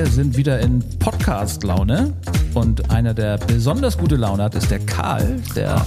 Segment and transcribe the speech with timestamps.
[0.00, 2.14] Wir sind wieder in Podcast-Laune
[2.54, 5.86] und einer, der besonders gute Laune hat, ist der Karl, der,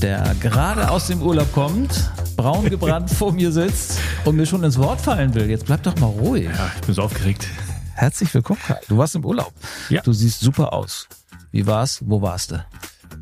[0.00, 4.78] der gerade aus dem Urlaub kommt, braun gebrannt vor mir sitzt und mir schon ins
[4.78, 5.50] Wort fallen will.
[5.50, 6.44] Jetzt bleib doch mal ruhig.
[6.44, 7.48] Ja, ich bin so aufgeregt.
[7.94, 8.80] Herzlich willkommen, Karl.
[8.86, 9.52] Du warst im Urlaub.
[9.88, 10.00] Ja.
[10.02, 11.08] Du siehst super aus.
[11.50, 12.04] Wie war's?
[12.06, 12.64] Wo warst du?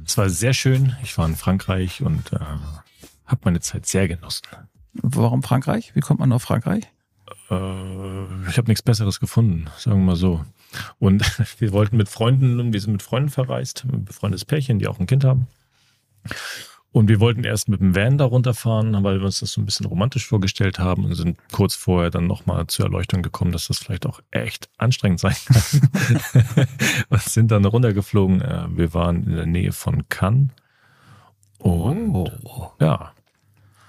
[0.07, 0.95] Es war sehr schön.
[1.03, 2.39] Ich war in Frankreich und äh,
[3.25, 4.43] habe meine Zeit sehr genossen.
[4.93, 5.93] Warum Frankreich?
[5.95, 6.87] Wie kommt man auf Frankreich?
[7.53, 10.45] Äh, ich habe nichts Besseres gefunden, sagen wir mal so.
[10.99, 11.23] Und
[11.61, 15.07] wir wollten mit Freunden, wir sind mit Freunden verreist, ein befreundetes Pärchen, die auch ein
[15.07, 15.47] Kind haben.
[16.93, 19.65] Und wir wollten erst mit dem Van da runterfahren, weil wir uns das so ein
[19.65, 23.79] bisschen romantisch vorgestellt haben und sind kurz vorher dann nochmal zur Erleuchtung gekommen, dass das
[23.79, 26.67] vielleicht auch echt anstrengend sein kann.
[27.09, 28.43] und sind dann runtergeflogen.
[28.43, 30.51] Äh, Wir waren in der Nähe von Cannes.
[31.59, 32.11] Und
[32.45, 32.73] Oh.
[32.79, 33.13] ja,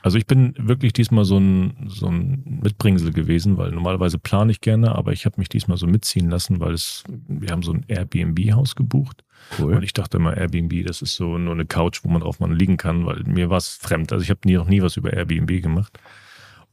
[0.03, 4.59] also ich bin wirklich diesmal so ein, so ein Mitbringsel gewesen, weil normalerweise plane ich
[4.59, 7.85] gerne, aber ich habe mich diesmal so mitziehen lassen, weil es, wir haben so ein
[7.87, 9.23] Airbnb-Haus gebucht.
[9.57, 9.75] Cool.
[9.75, 12.53] Und ich dachte immer, Airbnb, das ist so nur eine Couch, wo man drauf mal
[12.53, 14.11] liegen kann, weil mir war es fremd.
[14.11, 15.97] Also ich habe nie, noch nie was über Airbnb gemacht.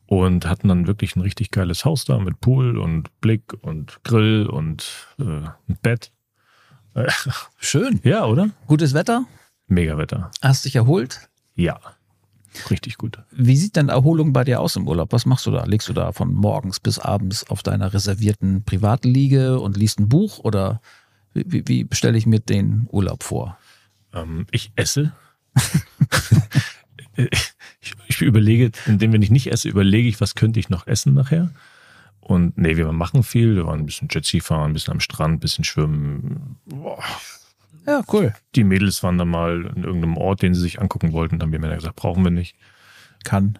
[0.06, 4.47] Und hatten dann wirklich ein richtig geiles Haus da mit Pool und Blick und Grill
[4.47, 6.11] und äh, ein Bett.
[7.61, 8.00] Schön.
[8.05, 8.50] ja, oder?
[8.67, 9.25] Gutes Wetter?
[9.69, 10.33] Mega Wetter.
[10.42, 11.28] Hast dich erholt?
[11.55, 11.78] Ja.
[12.70, 13.19] Richtig gut.
[13.31, 15.12] Wie sieht denn Erholung bei dir aus im Urlaub?
[15.12, 15.65] Was machst du da?
[15.65, 20.41] Legst du da von morgens bis abends auf deiner reservierten Privatliege und liest ein Buch
[20.41, 20.81] oder
[21.33, 23.56] wie, wie, stelle ich mir den Urlaub vor?
[24.12, 25.12] Ähm, ich esse.
[27.17, 31.15] ich, ich überlege, indem wenn ich nicht esse, überlege ich, was könnte ich noch essen
[31.15, 31.51] nachher.
[32.21, 33.55] Und nee, wir machen viel.
[33.55, 36.56] Wir waren ein bisschen Jetski fahren, ein bisschen am Strand, ein bisschen schwimmen.
[36.67, 37.03] Boah.
[37.86, 38.34] Ja, cool.
[38.55, 41.39] Die Mädels waren dann mal in irgendeinem Ort, den sie sich angucken wollten.
[41.39, 42.55] Dann haben wir Männer gesagt, brauchen wir nicht.
[43.25, 43.59] Kann.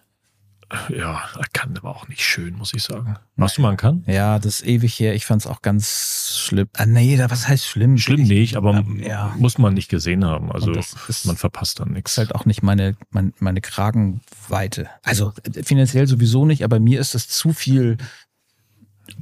[0.87, 3.17] Ja, kann aber auch nicht schön, muss ich sagen.
[3.35, 4.03] Warst du mal in Cannes?
[4.07, 5.13] Ja, das ist ewig her.
[5.15, 6.69] Ich fand es auch ganz schlimm.
[6.77, 7.97] Ah, nee, da- was heißt schlimm?
[7.97, 9.35] Schlimm Ich- nicht, aber ja.
[9.37, 10.49] muss man nicht gesehen haben.
[10.49, 12.17] Also ist- man verpasst dann ist nichts.
[12.17, 14.89] halt auch nicht meine, meine, meine Kragenweite.
[15.03, 15.33] Also
[15.65, 17.97] finanziell sowieso nicht, aber mir ist das zu viel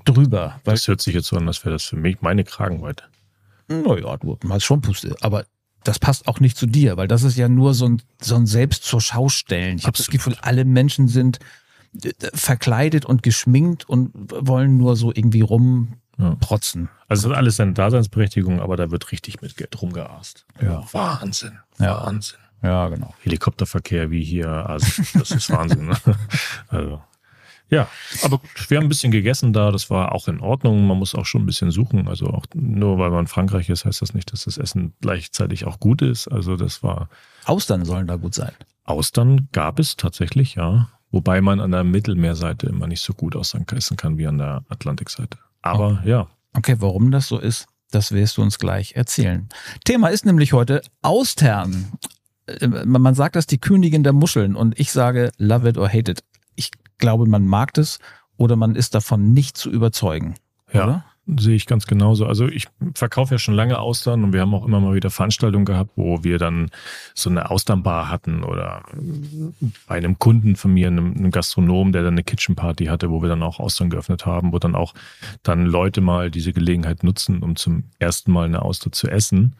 [0.05, 0.59] drüber.
[0.65, 3.05] Das hört sich jetzt so an, als wäre das für mich meine Kragenweite.
[3.69, 5.45] Naja, du hast schon Puste, aber
[5.83, 8.45] das passt auch nicht zu dir, weil das ist ja nur so ein, so ein
[8.45, 9.77] Selbst zur Schaustellen.
[9.77, 10.07] Ich habe das.
[10.07, 11.39] Gefühl, alle Menschen sind
[12.03, 16.89] äh, verkleidet und geschminkt und wollen nur so irgendwie rumprotzen.
[17.07, 20.45] Also es hat alles seine Daseinsberechtigung, aber da wird richtig mit Geld rumgeast.
[20.61, 20.85] Ja.
[20.91, 21.59] Wahnsinn.
[21.79, 22.05] Ja.
[22.05, 22.39] Wahnsinn.
[22.61, 23.13] Ja, genau.
[23.23, 25.87] Helikopterverkehr wie hier, also das ist Wahnsinn.
[25.87, 25.97] Ne?
[26.67, 27.01] Also
[27.69, 27.87] ja,
[28.23, 30.87] aber gut, wir haben ein bisschen gegessen da, das war auch in Ordnung.
[30.87, 32.07] Man muss auch schon ein bisschen suchen.
[32.07, 35.65] Also auch nur weil man in Frankreich ist, heißt das nicht, dass das Essen gleichzeitig
[35.65, 36.27] auch gut ist.
[36.27, 37.09] Also das war
[37.45, 38.51] Austern sollen da gut sein.
[38.83, 40.89] Austern gab es tatsächlich, ja.
[41.11, 44.63] Wobei man an der Mittelmeerseite immer nicht so gut Austern essen kann wie an der
[44.69, 45.37] Atlantikseite.
[45.61, 49.49] Aber ja, Okay, warum das so ist, das wirst du uns gleich erzählen.
[49.85, 51.91] Thema ist nämlich heute Austern.
[52.47, 55.87] Äh, Man man sagt das die Königin der Muscheln und ich sage love it or
[55.87, 56.23] hate it.
[56.55, 57.99] Ich glaube, man mag das
[58.37, 60.35] oder man ist davon nicht zu überzeugen.
[60.71, 60.83] Ja.
[60.83, 61.05] Oder?
[61.37, 62.25] Sehe ich ganz genauso.
[62.25, 65.65] Also ich verkaufe ja schon lange Austern und wir haben auch immer mal wieder Veranstaltungen
[65.65, 66.71] gehabt, wo wir dann
[67.13, 68.83] so eine Austernbar hatten oder
[69.87, 73.21] bei einem Kunden von mir, einem, einem Gastronom, der dann eine Kitchen Party hatte, wo
[73.21, 74.95] wir dann auch Austern geöffnet haben, wo dann auch
[75.43, 79.55] dann Leute mal diese Gelegenheit nutzen, um zum ersten Mal eine Auster zu essen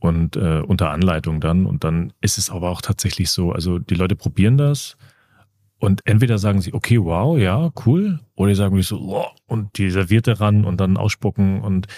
[0.00, 1.64] und äh, unter Anleitung dann.
[1.64, 4.98] Und dann ist es aber auch tatsächlich so, also die Leute probieren das
[5.80, 9.90] und entweder sagen sie, okay, wow, ja, cool, oder sagen wirklich so, wow, und die
[9.90, 11.88] Servierte ran und dann ausspucken und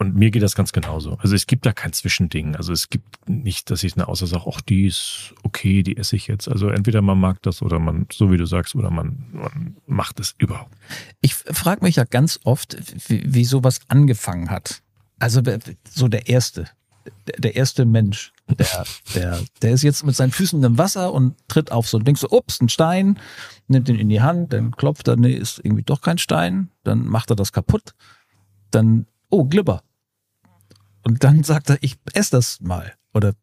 [0.00, 1.18] und mir geht das ganz genauso.
[1.18, 2.56] Also es gibt da kein Zwischending.
[2.56, 6.16] Also es gibt nicht, dass ich eine Außer sage, ach, die ist okay, die esse
[6.16, 6.48] ich jetzt.
[6.48, 10.18] Also entweder man mag das oder man, so wie du sagst, oder man, man macht
[10.18, 10.74] es überhaupt.
[11.20, 12.78] Ich frage mich ja ganz oft,
[13.10, 14.82] wie, wie sowas angefangen hat.
[15.18, 15.42] Also
[15.86, 16.64] so der erste,
[17.36, 21.72] der erste Mensch, der, der, der ist jetzt mit seinen Füßen im Wasser und tritt
[21.72, 23.18] auf so ein Ding so, ups, ein Stein,
[23.68, 27.06] nimmt ihn in die Hand, dann klopft er, nee, ist irgendwie doch kein Stein, dann
[27.06, 27.94] macht er das kaputt,
[28.70, 29.82] dann, oh, Glibber.
[31.02, 32.92] Und dann sagt er, ich esse das mal.
[33.14, 33.34] Oder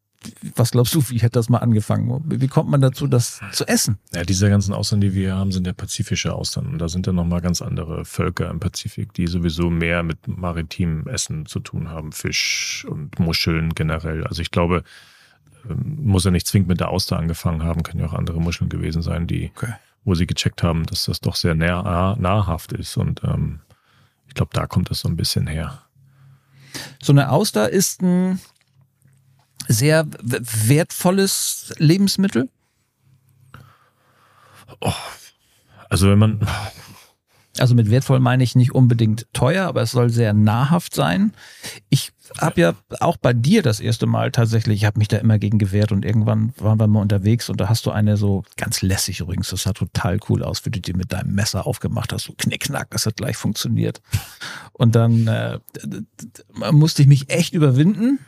[0.56, 2.24] was glaubst du, wie hätte das mal angefangen?
[2.26, 3.98] Wie kommt man dazu, das zu essen?
[4.14, 6.68] Ja, diese ganzen Austern, die wir haben, sind ja pazifische Austern.
[6.68, 11.08] Und da sind ja nochmal ganz andere Völker im Pazifik, die sowieso mehr mit maritimem
[11.08, 12.12] Essen zu tun haben.
[12.12, 14.26] Fisch und Muscheln generell.
[14.26, 14.84] Also ich glaube,
[15.70, 18.70] ähm, muss ja nicht zwingend mit der Auster angefangen haben, können ja auch andere Muscheln
[18.70, 19.74] gewesen sein, die, Okay.
[20.04, 22.98] wo sie gecheckt haben, dass das doch sehr nah, nahrhaft ist.
[22.98, 23.60] Und ähm,
[24.28, 25.84] ich glaube, da kommt das so ein bisschen her.
[27.02, 28.40] So eine Auster ist ein
[29.68, 32.50] sehr wertvolles Lebensmittel.
[35.90, 36.48] Also wenn man,
[37.60, 41.34] Also mit wertvoll meine ich nicht unbedingt teuer, aber es soll sehr nahrhaft sein.
[41.90, 45.40] Ich habe ja auch bei dir das erste Mal tatsächlich, ich habe mich da immer
[45.40, 48.82] gegen gewehrt und irgendwann waren wir mal unterwegs und da hast du eine so ganz
[48.82, 52.26] lässig übrigens, das sah total cool aus, wie du die mit deinem Messer aufgemacht hast,
[52.26, 54.02] so knickknack, das hat gleich funktioniert.
[54.74, 55.60] Und dann äh,
[56.72, 58.20] musste ich mich echt überwinden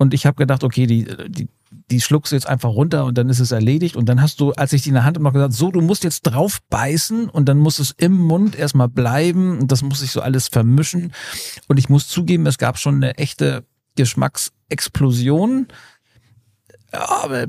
[0.00, 1.46] und ich habe gedacht, okay, die, die,
[1.90, 3.96] die schluckst du jetzt einfach runter und dann ist es erledigt.
[3.96, 5.82] Und dann hast du, als ich die in der Hand habe, noch gesagt, so, du
[5.82, 10.00] musst jetzt drauf beißen und dann muss es im Mund erstmal bleiben und das muss
[10.00, 11.12] sich so alles vermischen.
[11.68, 13.66] Und ich muss zugeben, es gab schon eine echte
[13.96, 15.68] Geschmacksexplosion.
[16.92, 17.46] Aber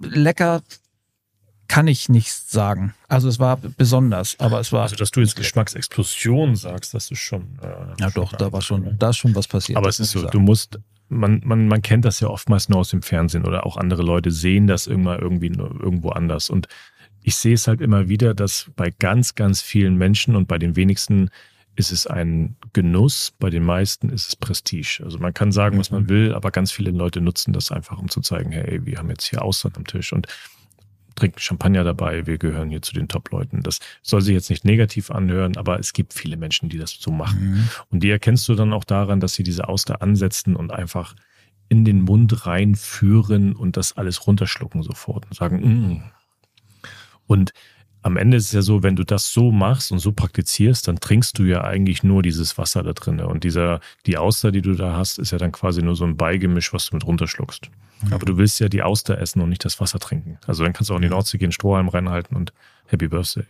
[0.00, 0.60] lecker
[1.68, 2.94] kann ich nicht sagen.
[3.06, 4.82] Also es war besonders, aber es war.
[4.82, 7.60] Also dass du jetzt Geschmacksexplosion sagst, das ist schon.
[7.62, 9.78] Äh, ja doch, da war schon, da ist schon was passiert.
[9.78, 12.90] Aber es ist so, du musst man, man, man kennt das ja oftmals nur aus
[12.90, 16.50] dem Fernsehen oder auch andere Leute sehen das immer irgendwie irgendwo anders.
[16.50, 16.68] Und
[17.22, 20.76] ich sehe es halt immer wieder, dass bei ganz, ganz vielen Menschen und bei den
[20.76, 21.30] wenigsten
[21.76, 25.02] ist es ein Genuss, bei den meisten ist es Prestige.
[25.04, 26.08] Also man kann sagen, was man mhm.
[26.08, 29.24] will, aber ganz viele Leute nutzen das einfach, um zu zeigen, hey, wir haben jetzt
[29.24, 30.12] hier Austern am Tisch.
[30.12, 30.28] Und
[31.14, 33.62] trinken Champagner dabei, wir gehören hier zu den Top-Leuten.
[33.62, 37.10] Das soll sich jetzt nicht negativ anhören, aber es gibt viele Menschen, die das so
[37.10, 37.54] machen.
[37.54, 37.68] Mhm.
[37.90, 41.14] Und die erkennst du dann auch daran, dass sie diese Auster ansetzen und einfach
[41.68, 46.02] in den Mund reinführen und das alles runterschlucken sofort und sagen, mm.
[47.26, 47.52] und
[48.02, 51.00] am Ende ist es ja so, wenn du das so machst und so praktizierst, dann
[51.00, 53.18] trinkst du ja eigentlich nur dieses Wasser da drin.
[53.20, 56.18] Und dieser, die Auster, die du da hast, ist ja dann quasi nur so ein
[56.18, 57.70] Beigemisch, was du mit runterschluckst.
[58.04, 58.12] Mhm.
[58.12, 60.38] Aber du willst ja die Auster essen und nicht das Wasser trinken.
[60.46, 62.52] Also dann kannst du auch in die Nordsee gehen, Strohhalm reinhalten und
[62.86, 63.44] Happy Birthday.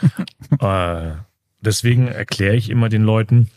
[0.60, 1.16] äh,
[1.60, 3.50] deswegen erkläre ich immer den Leuten,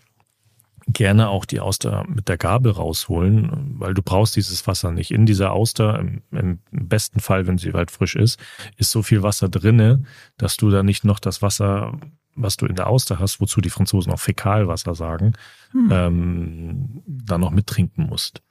[0.87, 5.11] gerne auch die Auster mit der Gabel rausholen, weil du brauchst dieses Wasser nicht.
[5.11, 8.39] In dieser Auster, im, im besten Fall, wenn sie weit frisch ist,
[8.77, 10.03] ist so viel Wasser drinne,
[10.37, 11.99] dass du da nicht noch das Wasser,
[12.35, 15.33] was du in der Auster hast, wozu die Franzosen auch Fäkalwasser sagen,
[15.71, 15.89] hm.
[15.91, 18.41] ähm, da noch mittrinken musst.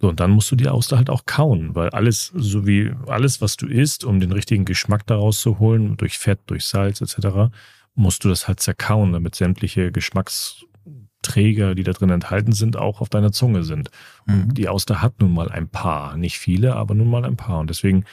[0.00, 3.40] So, und dann musst du die Auster halt auch kauen, weil alles, so wie alles,
[3.40, 7.54] was du isst, um den richtigen Geschmack daraus zu holen, durch Fett, durch Salz etc.,
[7.94, 10.66] musst du das halt zerkauen, damit sämtliche Geschmacks
[11.22, 13.90] Träger, die da drin enthalten sind, auch auf deiner Zunge sind.
[14.26, 14.54] Und mhm.
[14.54, 17.58] die Auster hat nun mal ein paar, nicht viele, aber nun mal ein paar.
[17.58, 18.04] Und deswegen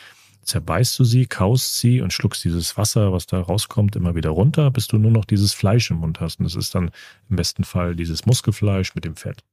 [0.42, 4.72] zerbeißt du sie, kaust sie und schluckst dieses Wasser, was da rauskommt, immer wieder runter,
[4.72, 6.40] bis du nur noch dieses Fleisch im Mund hast.
[6.40, 6.92] Und das ist dann
[7.30, 9.44] im besten Fall dieses Muskelfleisch mit dem Fett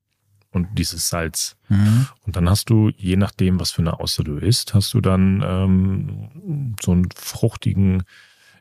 [0.52, 1.56] und dieses Salz.
[1.68, 2.06] Mhm.
[2.26, 5.42] Und dann hast du, je nachdem, was für eine Auster du isst, hast du dann
[5.46, 8.02] ähm, so einen fruchtigen,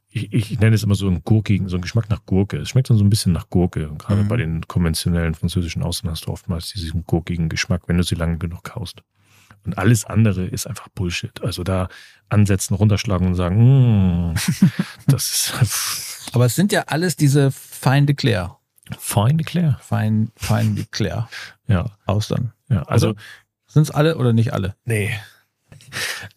[0.09, 2.57] ich, ich nenne es immer so einen gurkigen, so einen Geschmack nach Gurke.
[2.57, 3.89] Es schmeckt dann so ein bisschen nach Gurke.
[3.89, 4.27] Und gerade mhm.
[4.27, 8.37] bei den konventionellen französischen Austern hast du oftmals diesen gurkigen Geschmack, wenn du sie lange
[8.37, 9.03] genug kaust.
[9.65, 11.43] Und alles andere ist einfach Bullshit.
[11.43, 11.89] Also da
[12.29, 14.35] ansetzen, runterschlagen und sagen, mm,
[15.07, 16.33] das ist.
[16.33, 18.58] Aber es sind ja alles diese Feinde Claire.
[18.97, 19.77] Feinde Claire.
[19.81, 21.29] Fein, Feinde Claire.
[21.67, 21.91] Ja.
[22.05, 22.53] Austern.
[22.69, 23.15] Ja, also.
[23.67, 24.75] Sind es alle oder nicht alle?
[24.85, 25.11] Nee.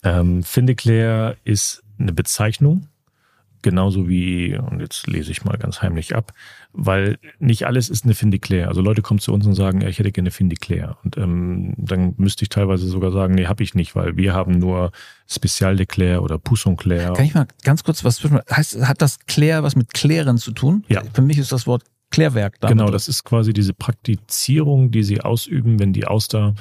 [0.03, 2.89] Ähm, Finde Claire ist eine Bezeichnung
[3.63, 6.35] genauso wie, und jetzt lese ich mal ganz heimlich ab,
[6.73, 8.69] weil nicht alles ist eine Findiclair.
[8.69, 10.99] Also Leute kommen zu uns und sagen, ja, ich hätte gerne Findiclair.
[11.05, 14.59] Und ähm, dann müsste ich teilweise sogar sagen, nee, habe ich nicht, weil wir haben
[14.59, 14.91] nur
[15.29, 17.15] Special de Claire oder Pousson Claire.
[17.15, 20.53] Kann ich mal ganz kurz was zwischen, heißt, hat das Claire was mit Klären zu
[20.53, 20.85] tun?
[20.89, 21.03] Ja.
[21.13, 22.69] Für mich ist das Wort Klärwerk da.
[22.69, 26.55] Genau, das ist quasi diese Praktizierung, die sie ausüben, wenn die Auster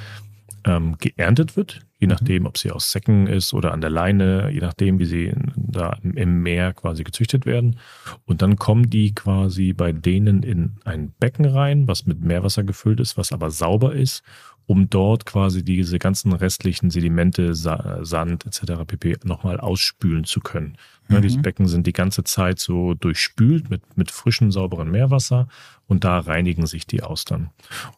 [0.65, 2.13] ähm, geerntet wird je mhm.
[2.13, 5.97] nachdem, ob sie aus Säcken ist oder an der Leine, je nachdem, wie sie da
[6.01, 7.79] im Meer quasi gezüchtet werden.
[8.25, 12.99] Und dann kommen die quasi bei denen in ein Becken rein, was mit Meerwasser gefüllt
[12.99, 14.23] ist, was aber sauber ist,
[14.71, 18.85] um dort quasi diese ganzen restlichen Sedimente, Sand etc.
[18.87, 19.17] pp.
[19.23, 20.77] nochmal ausspülen zu können.
[21.07, 21.15] Mhm.
[21.15, 25.47] Ja, diese Becken sind die ganze Zeit so durchspült mit, mit frischem, sauberen Meerwasser
[25.87, 27.49] und da reinigen sich die Austern.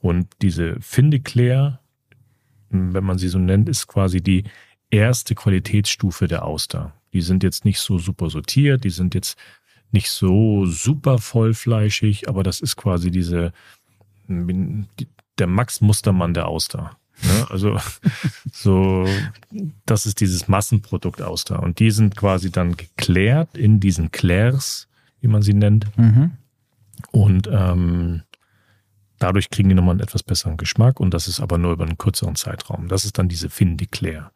[0.02, 1.80] Und diese Findeclair
[2.74, 4.44] wenn man sie so nennt, ist quasi die
[4.90, 6.94] erste Qualitätsstufe der Auster.
[7.14, 9.38] Die sind jetzt nicht so super sortiert, die sind jetzt
[9.92, 13.54] nicht so super vollfleischig, aber das ist quasi diese,
[15.40, 16.98] der Max Mustermann der Auster.
[17.22, 17.48] Ne?
[17.50, 17.78] Also
[18.52, 19.08] so,
[19.86, 21.62] das ist dieses Massenprodukt Auster.
[21.62, 24.88] Und die sind quasi dann geklärt in diesen Clairs,
[25.22, 25.88] wie man sie nennt.
[25.98, 26.32] Mhm.
[27.12, 28.24] Und ähm,
[29.24, 31.98] Dadurch kriegen die nochmal einen etwas besseren Geschmack und das ist aber nur über einen
[31.98, 32.90] kürzeren Zeitraum.
[32.90, 34.32] Das ist dann diese Fin de Claire.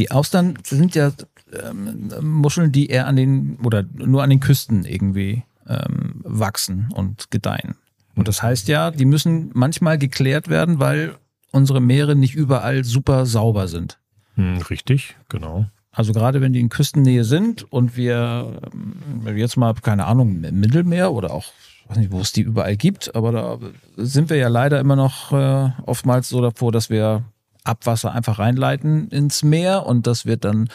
[0.00, 1.12] Die Austern sind ja
[1.52, 7.30] ähm, Muscheln, die eher an den oder nur an den Küsten irgendwie ähm, wachsen und
[7.30, 7.76] gedeihen.
[8.14, 11.16] Und das heißt ja, die müssen manchmal geklärt werden, weil
[11.50, 13.98] unsere Meere nicht überall super sauber sind.
[14.34, 15.66] Hm, richtig, genau.
[15.92, 20.60] Also gerade wenn die in Küstennähe sind und wir ähm, jetzt mal, keine Ahnung, im
[20.60, 21.44] Mittelmeer oder auch,
[21.86, 23.58] weiß nicht, wo es die überall gibt, aber da
[23.96, 27.22] sind wir ja leider immer noch äh, oftmals so davor, dass wir
[27.62, 30.68] Abwasser einfach reinleiten ins Meer und das wird dann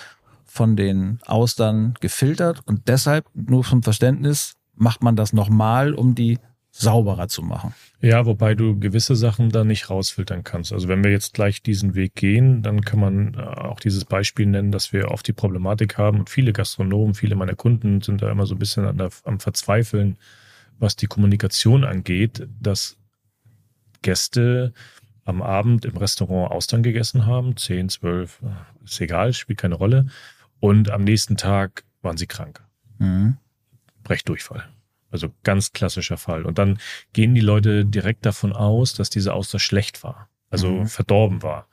[0.45, 6.39] von den Austern gefiltert und deshalb, nur zum Verständnis, macht man das nochmal, um die
[6.79, 7.73] sauberer zu machen.
[8.01, 10.71] Ja, wobei du gewisse Sachen da nicht rausfiltern kannst.
[10.71, 14.45] Also wenn wir jetzt gleich diesen Weg gehen, dann kann man äh, auch dieses Beispiel
[14.45, 18.31] nennen, dass wir oft die Problematik haben und viele Gastronomen, viele meiner Kunden sind da
[18.31, 20.17] immer so ein bisschen der, am Verzweifeln,
[20.77, 22.95] was die Kommunikation angeht, dass
[24.01, 24.73] Gäste
[25.25, 30.05] am Abend im Restaurant Austern gegessen haben, 10, 12, äh, ist egal, spielt keine Rolle.
[30.61, 32.63] Und am nächsten Tag waren sie krank.
[32.99, 33.35] Mhm.
[34.03, 34.63] Brechdurchfall.
[35.11, 36.45] Also ganz klassischer Fall.
[36.45, 36.79] Und dann
[37.13, 40.87] gehen die Leute direkt davon aus, dass diese Auster schlecht war, also mhm.
[40.87, 41.67] verdorben war.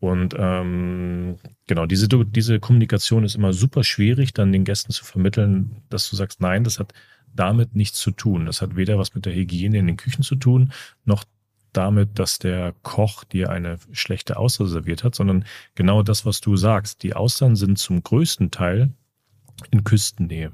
[0.00, 5.82] Und ähm, genau, diese, diese Kommunikation ist immer super schwierig, dann den Gästen zu vermitteln,
[5.88, 6.94] dass du sagst, nein, das hat
[7.34, 8.46] damit nichts zu tun.
[8.46, 10.72] Das hat weder was mit der Hygiene in den Küchen zu tun,
[11.04, 11.24] noch
[11.72, 16.56] damit, dass der Koch dir eine schlechte Auster serviert hat, sondern genau das, was du
[16.56, 17.02] sagst.
[17.02, 18.92] Die Austern sind zum größten Teil
[19.70, 20.52] in Küstennähe.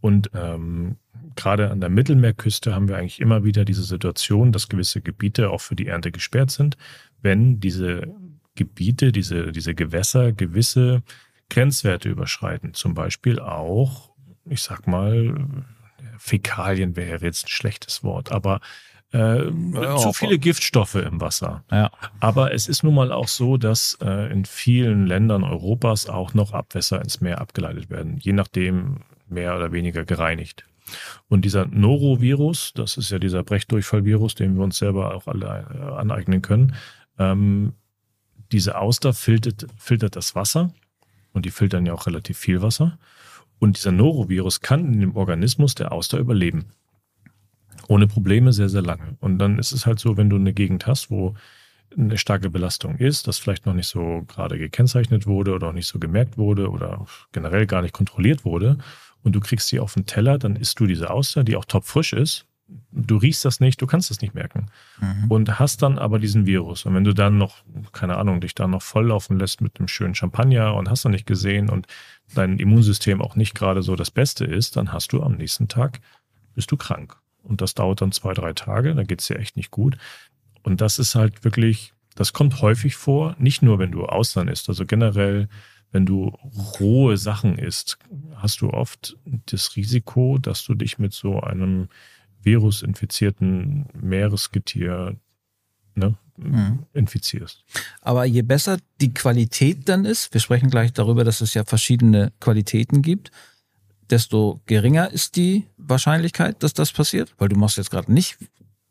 [0.00, 0.96] Und ähm,
[1.36, 5.60] gerade an der Mittelmeerküste haben wir eigentlich immer wieder diese Situation, dass gewisse Gebiete auch
[5.60, 6.76] für die Ernte gesperrt sind,
[7.22, 8.06] wenn diese
[8.54, 11.02] Gebiete, diese, diese Gewässer gewisse
[11.48, 12.74] Grenzwerte überschreiten.
[12.74, 14.10] Zum Beispiel auch,
[14.44, 15.34] ich sag mal,
[16.18, 18.60] Fäkalien wäre jetzt ein schlechtes Wort, aber
[19.12, 21.64] äh, ja, zu viele Giftstoffe im Wasser.
[21.70, 21.90] Ja.
[22.20, 26.52] Aber es ist nun mal auch so, dass äh, in vielen Ländern Europas auch noch
[26.52, 28.98] Abwässer ins Meer abgeleitet werden, je nachdem
[29.30, 30.64] mehr oder weniger gereinigt.
[31.28, 36.00] Und dieser Norovirus, das ist ja dieser Brechdurchfallvirus, den wir uns selber auch alle äh,
[36.00, 36.74] aneignen können,
[37.18, 37.74] ähm,
[38.52, 40.72] diese Auster filtert, filtert das Wasser
[41.32, 42.98] und die filtern ja auch relativ viel Wasser.
[43.58, 46.66] Und dieser Norovirus kann in dem Organismus der Auster überleben.
[47.88, 49.16] Ohne Probleme sehr, sehr lange.
[49.20, 51.34] Und dann ist es halt so, wenn du eine Gegend hast, wo
[51.96, 55.88] eine starke Belastung ist, das vielleicht noch nicht so gerade gekennzeichnet wurde oder auch nicht
[55.88, 58.78] so gemerkt wurde oder generell gar nicht kontrolliert wurde,
[59.22, 62.12] und du kriegst sie auf den Teller, dann isst du diese Auster, die auch topfrisch
[62.12, 62.46] ist.
[62.90, 64.66] Du riechst das nicht, du kannst es nicht merken.
[65.00, 65.30] Mhm.
[65.30, 66.84] Und hast dann aber diesen Virus.
[66.84, 67.56] Und wenn du dann noch,
[67.92, 71.26] keine Ahnung, dich da noch volllaufen lässt mit einem schönen Champagner und hast du nicht
[71.26, 71.86] gesehen und
[72.34, 76.00] dein Immunsystem auch nicht gerade so das Beste ist, dann hast du am nächsten Tag,
[76.54, 77.16] bist du krank.
[77.42, 79.96] Und das dauert dann zwei, drei Tage, da geht es dir echt nicht gut.
[80.68, 84.68] Und das ist halt wirklich, das kommt häufig vor, nicht nur wenn du Austern isst,
[84.68, 85.48] also generell
[85.90, 86.36] wenn du
[86.78, 87.98] rohe Sachen isst,
[88.34, 91.88] hast du oft das Risiko, dass du dich mit so einem
[92.42, 95.16] virusinfizierten Meeresgetier
[95.94, 96.80] ne, mhm.
[96.92, 97.64] infizierst.
[98.02, 102.32] Aber je besser die Qualität dann ist, wir sprechen gleich darüber, dass es ja verschiedene
[102.40, 103.30] Qualitäten gibt,
[104.10, 108.36] desto geringer ist die Wahrscheinlichkeit, dass das passiert, weil du machst jetzt gerade nicht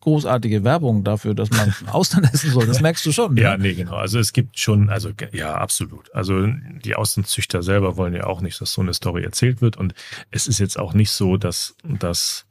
[0.07, 2.65] großartige Werbung dafür, dass man Austern essen soll.
[2.65, 3.33] Das merkst du schon.
[3.33, 3.41] Ne?
[3.41, 3.95] Ja, nee, genau.
[3.95, 6.15] Also es gibt schon, also ja, absolut.
[6.15, 9.75] Also die Austernzüchter selber wollen ja auch nicht, dass so eine Story erzählt wird.
[9.75, 9.93] Und
[10.31, 12.45] es ist jetzt auch nicht so, dass das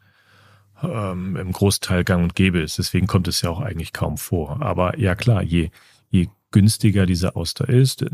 [0.83, 2.77] ähm, im Großteil gang und gäbe ist.
[2.77, 4.61] Deswegen kommt es ja auch eigentlich kaum vor.
[4.61, 5.71] Aber ja klar, je,
[6.11, 8.05] je günstiger diese Auster ist,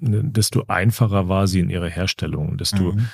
[0.00, 3.08] desto einfacher war sie in ihrer Herstellung, desto mhm.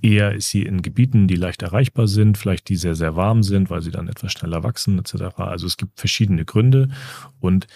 [0.00, 3.68] Eher ist sie in Gebieten, die leicht erreichbar sind, vielleicht die sehr, sehr warm sind,
[3.68, 5.36] weil sie dann etwas schneller wachsen etc.
[5.36, 6.88] Also es gibt verschiedene Gründe
[7.40, 7.66] und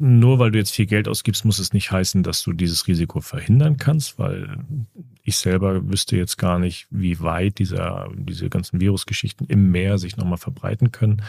[0.00, 3.20] nur weil du jetzt viel Geld ausgibst, muss es nicht heißen, dass du dieses Risiko
[3.20, 4.58] verhindern kannst, weil
[5.24, 10.16] ich selber wüsste jetzt gar nicht, wie weit dieser, diese ganzen Virusgeschichten im Meer sich
[10.16, 11.22] nochmal verbreiten können.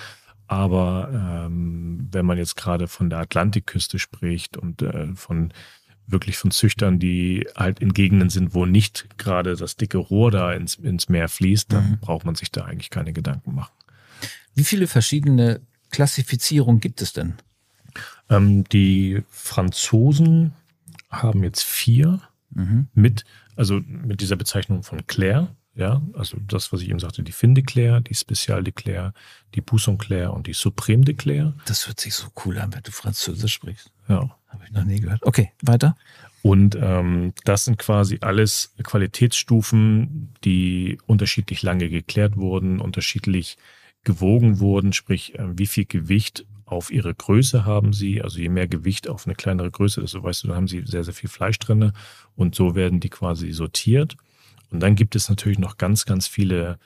[0.45, 1.09] Aber
[1.47, 5.51] ähm, wenn man jetzt gerade von der Atlantikküste spricht und äh, von
[6.11, 10.53] wirklich von Züchtern, die halt in Gegenden sind, wo nicht gerade das dicke Rohr da
[10.53, 11.97] ins, ins Meer fließt, dann mhm.
[11.99, 13.73] braucht man sich da eigentlich keine Gedanken machen.
[14.55, 15.61] Wie viele verschiedene
[15.91, 17.35] Klassifizierungen gibt es denn?
[18.29, 20.53] Ähm, die Franzosen
[21.09, 22.87] haben jetzt vier mhm.
[22.93, 23.25] mit,
[23.55, 25.55] also mit dieser Bezeichnung von Claire.
[25.79, 29.13] Ja, also das, was ich eben sagte, die Fin de Claire, die Special de Claire,
[29.55, 31.53] die Pousson Claire und die Supreme de Claire.
[31.67, 33.89] Das hört sich so cool an, wenn du Französisch sprichst.
[34.09, 34.29] Ja.
[34.49, 35.25] Habe ich noch nie gehört.
[35.25, 35.95] Okay, weiter.
[36.41, 43.57] Und ähm, das sind quasi alles Qualitätsstufen, die unterschiedlich lange geklärt wurden, unterschiedlich
[44.03, 48.21] gewogen wurden, sprich, äh, wie viel Gewicht auf ihre Größe haben sie.
[48.21, 51.05] Also je mehr Gewicht auf eine kleinere Größe, desto weißt du, dann haben sie sehr,
[51.05, 51.93] sehr viel Fleisch drinne
[52.35, 54.17] und so werden die quasi sortiert.
[54.71, 56.79] Und dann gibt es natürlich noch ganz, ganz viele,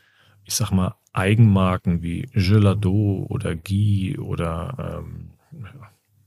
[0.44, 5.32] ich sag mal, Eigenmarken wie Gelado oder Guy oder ähm,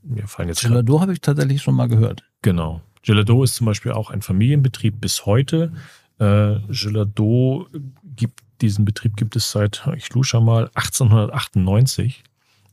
[0.02, 0.62] mir fallen jetzt.
[0.62, 2.22] Gelado habe ich tatsächlich schon mal gehört.
[2.42, 2.80] Genau.
[3.02, 5.72] Gelado ist zum Beispiel auch ein Familienbetrieb bis heute.
[6.18, 7.66] Äh, Gelado
[8.04, 12.25] gibt diesen Betrieb gibt es seit, ich lusche mal, 1898.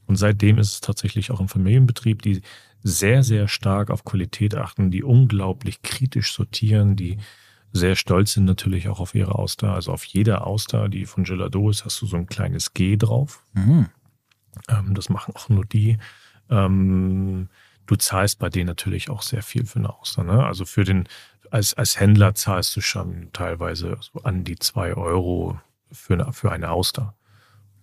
[0.05, 2.41] Und seitdem ist es tatsächlich auch ein Familienbetrieb, die
[2.83, 7.17] sehr, sehr stark auf Qualität achten, die unglaublich kritisch sortieren, die
[7.73, 9.73] sehr stolz sind natürlich auch auf ihre Auster.
[9.73, 13.43] Also auf jeder Auster, die von Gelado ist, hast du so ein kleines G drauf.
[13.53, 13.87] Mhm.
[14.69, 15.97] Ähm, das machen auch nur die.
[16.49, 17.49] Ähm,
[17.87, 20.23] du zahlst bei denen natürlich auch sehr viel für eine Auster.
[20.23, 20.45] Ne?
[20.45, 21.07] Also für den,
[21.49, 25.59] als, als Händler zahlst du schon teilweise so an die zwei Euro
[25.91, 27.15] für eine, für eine Auster.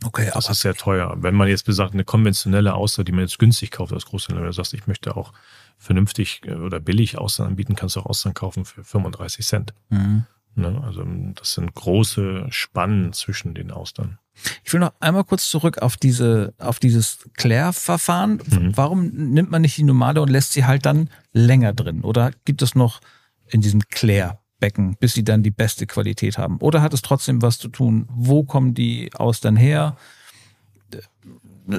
[0.05, 1.15] Okay, das ist sehr teuer.
[1.19, 4.49] Wenn man jetzt besagt, eine konventionelle Auster, die man jetzt günstig kauft als Großhändler, wenn
[4.49, 5.33] du sagst, ich möchte auch
[5.81, 9.75] vernünftig äh, oder billig Austern anbieten, kannst du auch Austern kaufen für 35 Cent.
[9.89, 10.25] Mhm.
[10.55, 10.81] Ne?
[10.85, 14.19] Also das sind große Spannen zwischen den Austern.
[14.65, 18.41] Ich will noch einmal kurz zurück auf diese, auf dieses Klärverfahren.
[18.47, 18.77] Mhm.
[18.77, 22.03] Warum nimmt man nicht die normale und lässt sie halt dann länger drin?
[22.03, 23.01] Oder gibt es noch
[23.49, 26.59] in diesem Klärbecken, bis sie dann die beste Qualität haben?
[26.59, 28.07] Oder hat es trotzdem was zu tun?
[28.11, 29.97] Wo kommen die Austern her?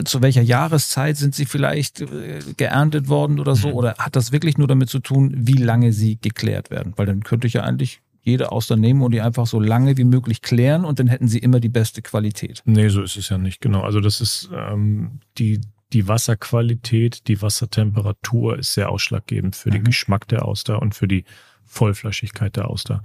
[0.05, 3.69] Zu welcher Jahreszeit sind sie vielleicht äh, geerntet worden oder so?
[3.69, 3.73] Mhm.
[3.73, 6.93] Oder hat das wirklich nur damit zu tun, wie lange sie geklärt werden?
[6.95, 10.03] Weil dann könnte ich ja eigentlich jede Auster nehmen und die einfach so lange wie
[10.03, 12.61] möglich klären und dann hätten sie immer die beste Qualität.
[12.65, 13.81] Nee, so ist es ja nicht, genau.
[13.81, 15.59] Also das ist ähm, die,
[15.91, 19.73] die Wasserqualität, die Wassertemperatur ist sehr ausschlaggebend für mhm.
[19.73, 21.25] den Geschmack der Auster und für die
[21.65, 23.01] Vollflächigkeit der Auster.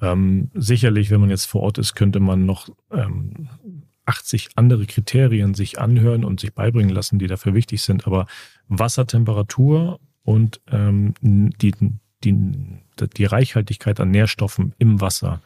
[0.00, 3.48] Ähm, sicherlich, wenn man jetzt vor Ort ist, könnte man noch ähm,
[4.08, 8.06] 80 andere Kriterien sich anhören und sich beibringen lassen, die dafür wichtig sind.
[8.06, 8.26] Aber
[8.68, 11.72] Wassertemperatur und ähm, die,
[12.24, 12.34] die
[13.16, 15.40] die Reichhaltigkeit an Nährstoffen im Wasser,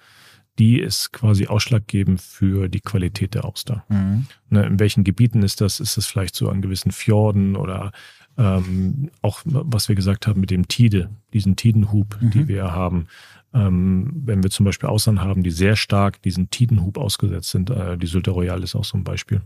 [0.59, 3.85] die ist quasi ausschlaggebend für die Qualität der Auster.
[3.89, 4.27] Mhm.
[4.51, 5.81] Ne, in welchen Gebieten ist das?
[5.81, 7.93] Ist es vielleicht so an gewissen Fjorden oder
[8.39, 12.31] ähm, auch, was wir gesagt haben mit dem Tide, diesen Tidenhub, mhm.
[12.31, 13.07] die wir haben.
[13.55, 17.99] Ähm, wenn wir zum Beispiel Austern haben, die sehr stark diesen Tidenhub ausgesetzt sind, äh,
[17.99, 19.43] die Sylter Royal ist auch so ein Beispiel.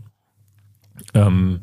[1.13, 1.59] Ähm,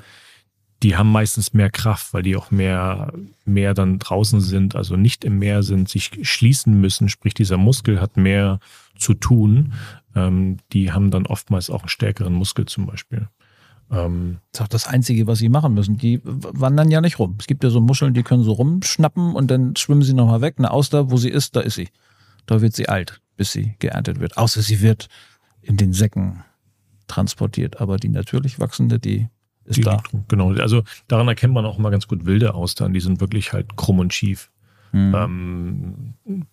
[0.83, 3.13] die haben meistens mehr Kraft, weil die auch mehr,
[3.47, 7.09] mehr dann draußen sind, also nicht im Meer sind, sich schließen müssen.
[7.09, 8.59] Sprich, dieser Muskel hat mehr
[8.99, 9.73] zu tun.
[10.15, 13.29] Ähm, die haben dann oftmals auch einen stärkeren Muskel zum Beispiel.
[13.91, 15.97] Ähm, das ist auch das Einzige, was sie machen müssen.
[15.97, 17.37] Die wandern ja nicht rum.
[17.39, 20.57] Es gibt ja so Muscheln, die können so rumschnappen und dann schwimmen sie nochmal weg.
[20.59, 21.89] Eine Auster, wo sie ist, da ist sie.
[22.47, 24.37] Da wird sie alt, bis sie geerntet wird.
[24.37, 25.09] Außer sie wird
[25.63, 26.45] in den Säcken
[27.07, 27.81] transportiert.
[27.81, 29.29] Aber die natürlich wachsende, die
[29.65, 30.03] ist die da.
[30.29, 32.93] Genau, also daran erkennt man auch immer ganz gut wilde Austern.
[32.93, 34.51] Die sind wirklich halt krumm und schief.
[34.93, 35.15] Mhm.
[35.15, 36.47] Ähm,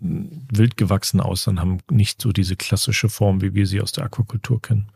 [0.00, 4.60] wild gewachsene Austern haben nicht so diese klassische Form, wie wir sie aus der Aquakultur
[4.60, 4.88] kennen.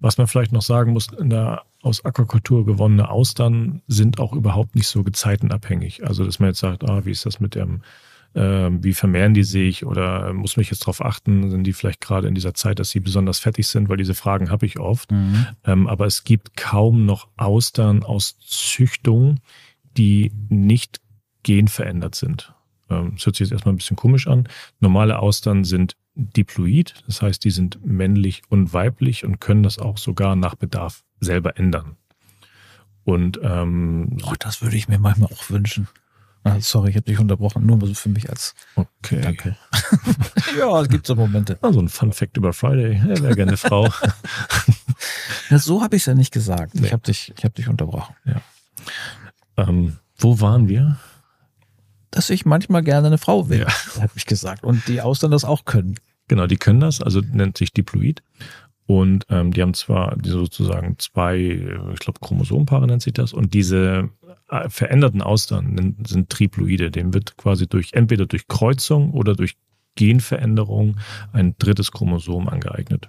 [0.00, 4.74] Was man vielleicht noch sagen muss, in der aus Aquakultur gewonnene Austern sind auch überhaupt
[4.74, 6.06] nicht so gezeitenabhängig.
[6.06, 7.82] Also, dass man jetzt sagt, ah, wie ist das mit dem
[8.34, 12.34] wie vermehren die sich oder muss mich jetzt darauf achten, sind die vielleicht gerade in
[12.34, 15.10] dieser Zeit, dass sie besonders fettig sind, weil diese Fragen habe ich oft.
[15.10, 15.46] Mhm.
[15.64, 19.40] Ähm, aber es gibt kaum noch Austern aus Züchtung,
[19.96, 21.00] die nicht
[21.42, 22.54] genverändert sind.
[22.88, 24.48] Ähm, das hört sich jetzt erstmal ein bisschen komisch an.
[24.80, 29.96] Normale Austern sind diploid, das heißt, die sind männlich und weiblich und können das auch
[29.96, 31.96] sogar nach Bedarf selber ändern.
[33.04, 35.88] Und ähm, oh, das würde ich mir manchmal auch wünschen.
[36.44, 37.64] Ah, sorry, ich habe dich unterbrochen.
[37.64, 38.54] Nur so für mich als.
[38.74, 39.20] Okay.
[39.20, 39.56] Danke.
[40.58, 41.58] ja, es gibt so Momente.
[41.62, 42.96] Also ein Fun Fact über Friday.
[42.96, 43.88] Er wäre gerne Frau.
[45.50, 46.74] ja, so habe ich es ja nicht gesagt.
[46.74, 46.86] Nee.
[46.86, 48.16] Ich habe dich, ich hab dich unterbrochen.
[48.24, 48.42] Ja.
[49.56, 50.96] Ähm, wo waren wir?
[52.10, 54.00] Dass ich manchmal gerne eine Frau wäre, ja.
[54.02, 54.64] habe ich gesagt.
[54.64, 55.94] Und die Austern das auch können.
[56.26, 57.00] Genau, die können das.
[57.00, 58.22] Also nennt sich Diploid.
[58.86, 63.32] Und ähm, die haben zwar die sozusagen zwei, ich glaube, Chromosomenpaare nennt sich das.
[63.32, 64.21] Und diese äh,
[64.68, 66.90] veränderten Austern sind Triploide.
[66.90, 69.56] Dem wird quasi durch entweder durch Kreuzung oder durch
[69.94, 70.96] Genveränderung
[71.32, 73.08] ein drittes Chromosom angeeignet.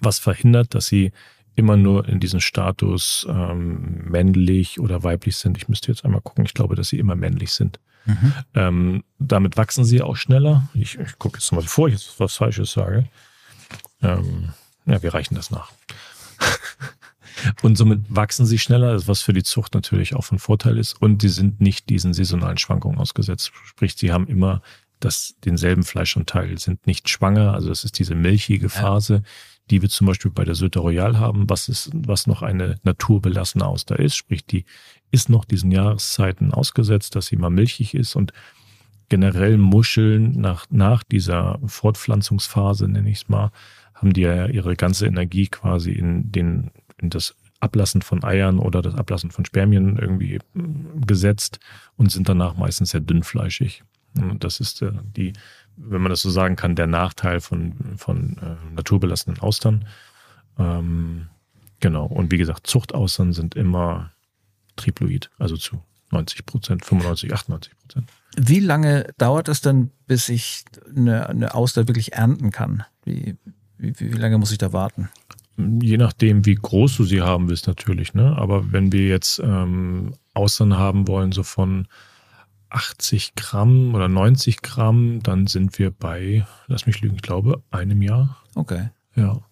[0.00, 1.12] Was verhindert, dass sie
[1.54, 5.56] immer nur in diesem Status ähm, männlich oder weiblich sind.
[5.58, 6.44] Ich müsste jetzt einmal gucken.
[6.44, 7.78] Ich glaube, dass sie immer männlich sind.
[8.06, 8.32] Mhm.
[8.54, 10.68] Ähm, damit wachsen sie auch schneller.
[10.74, 13.06] Ich, ich gucke jetzt mal, bevor ich jetzt was Falsches sage.
[14.02, 14.50] Ähm,
[14.86, 15.70] ja, wir reichen das nach.
[17.62, 21.00] Und somit wachsen sie schneller, was für die Zucht natürlich auch von Vorteil ist.
[21.00, 23.52] Und die sind nicht diesen saisonalen Schwankungen ausgesetzt.
[23.64, 24.62] Sprich, sie haben immer
[25.00, 27.54] das, denselben Fleischanteil, sind nicht schwanger.
[27.54, 29.22] Also das ist diese milchige Phase, ja.
[29.70, 33.64] die wir zum Beispiel bei der Söter Royal haben, was ist, was noch eine naturbelassene
[33.64, 34.16] Auster ist.
[34.16, 34.64] Sprich, die
[35.10, 38.32] ist noch diesen Jahreszeiten ausgesetzt, dass sie mal milchig ist und
[39.08, 43.50] generell Muscheln nach, nach dieser Fortpflanzungsphase, nenne ich es mal,
[43.94, 46.70] haben die ja ihre ganze Energie quasi in den
[47.10, 51.60] das Ablassen von Eiern oder das Ablassen von Spermien irgendwie mm, gesetzt
[51.96, 53.84] und sind danach meistens sehr dünnfleischig.
[54.16, 55.32] Und das ist äh, die,
[55.76, 59.86] wenn man das so sagen kann, der Nachteil von, von äh, naturbelassenen Austern.
[60.58, 61.28] Ähm,
[61.80, 62.06] genau.
[62.06, 64.12] Und wie gesagt, Zuchtaustern sind immer
[64.76, 68.10] triploid, also zu 90 Prozent, 95, 98 Prozent.
[68.36, 72.84] Wie lange dauert es dann, bis ich eine, eine Auster wirklich ernten kann?
[73.04, 73.36] Wie,
[73.78, 75.08] wie, wie lange muss ich da warten?
[75.56, 78.14] Je nachdem, wie groß du sie haben willst, natürlich.
[78.14, 78.36] Ne?
[78.36, 81.88] Aber wenn wir jetzt ähm, Austern haben wollen, so von
[82.70, 88.00] 80 Gramm oder 90 Gramm, dann sind wir bei, lass mich lügen, ich glaube, einem
[88.00, 88.42] Jahr.
[88.54, 88.88] Okay.
[89.14, 89.42] Ja.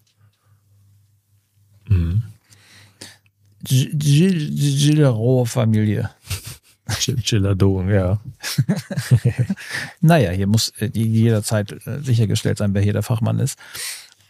[1.87, 2.23] Mhm.
[3.63, 6.09] Gilero-Familie.
[7.05, 8.19] Gelado, ja.
[10.01, 13.59] naja, hier muss äh, jederzeit äh, sichergestellt sein, wer hier der Fachmann ist.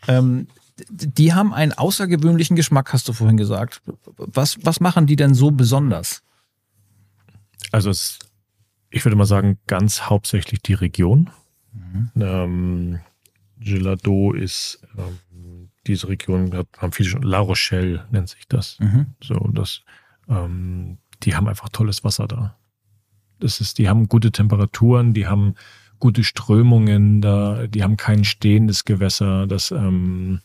[0.08, 0.48] Ähm,
[0.90, 3.82] die haben einen außergewöhnlichen Geschmack, hast du vorhin gesagt.
[4.18, 6.24] Was, was machen die denn so besonders?
[7.72, 8.20] Also es,
[8.90, 11.30] ich würde mal sagen, ganz hauptsächlich die Region.
[11.74, 12.12] Mhm.
[12.16, 13.00] Ähm,
[13.60, 18.78] Gelato ist ähm, diese Region, haben viele schon, La Rochelle nennt sich das.
[18.80, 19.08] Mhm.
[19.24, 19.82] So, das,
[20.28, 22.58] ähm, die haben einfach tolles Wasser da.
[23.40, 25.56] Das ist, die haben gute Temperaturen, die haben
[26.00, 30.42] gute Strömungen da, die haben kein stehendes Gewässer, das ähm,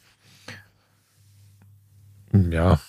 [2.51, 2.81] ja,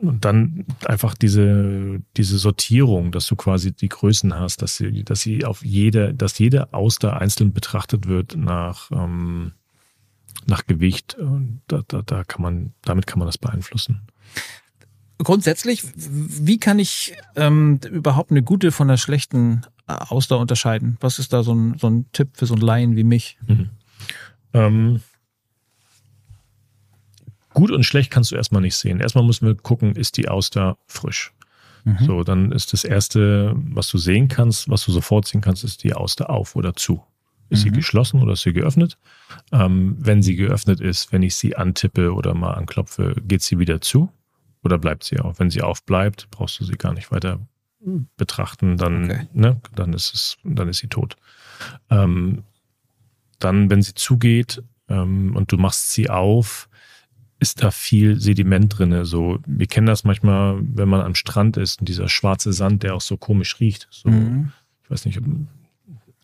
[0.00, 5.20] und dann einfach diese, diese Sortierung, dass du quasi die Größen hast, dass sie, dass
[5.20, 9.52] sie auf jede, dass jede Auster einzeln betrachtet wird nach, ähm,
[10.46, 11.16] nach Gewicht.
[11.68, 14.00] Da, da, da kann man, damit kann man das beeinflussen.
[15.18, 20.96] Grundsätzlich, wie kann ich ähm, überhaupt eine gute von einer schlechten Auster unterscheiden?
[21.00, 23.38] Was ist da so ein, so ein Tipp für so einen Laien wie mich?
[23.46, 23.70] Mhm.
[24.54, 25.00] Ähm,
[27.52, 29.00] Gut und schlecht kannst du erstmal nicht sehen.
[29.00, 31.32] Erstmal müssen wir gucken, ist die Auster frisch.
[31.84, 31.98] Mhm.
[32.00, 35.82] So, dann ist das erste, was du sehen kannst, was du sofort sehen kannst, ist
[35.82, 37.02] die Auster auf oder zu.
[37.48, 37.62] Ist mhm.
[37.62, 38.98] sie geschlossen oder ist sie geöffnet?
[39.52, 43.80] Ähm, wenn sie geöffnet ist, wenn ich sie antippe oder mal anklopfe, geht sie wieder
[43.80, 44.10] zu
[44.62, 45.40] oder bleibt sie auf?
[45.40, 47.40] Wenn sie aufbleibt, brauchst du sie gar nicht weiter
[48.16, 49.26] betrachten, dann, okay.
[49.32, 51.16] ne, dann ist es, dann ist sie tot.
[51.88, 52.44] Ähm,
[53.38, 56.68] dann, wenn sie zugeht ähm, und du machst sie auf,
[57.40, 59.04] ist da viel Sediment drinne.
[59.04, 62.94] So, wir kennen das manchmal, wenn man am Strand ist und dieser schwarze Sand, der
[62.94, 63.88] auch so komisch riecht.
[63.90, 64.52] So, mhm.
[64.84, 65.20] Ich weiß nicht,